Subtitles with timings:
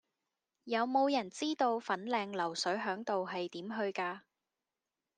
[0.63, 4.21] 有無人知道粉嶺流水響道係點去㗎